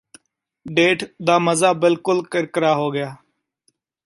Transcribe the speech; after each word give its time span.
date 0.65 1.03
ਦਾ 1.23 1.37
ਮਜ਼ਾ 1.39 1.73
ਬਿਲਕੁਲ 1.73 2.23
ਕਿਰਕਿਰਾ 2.25 2.73
ਹੋ 2.75 2.89
ਗਿਆ 2.91 3.15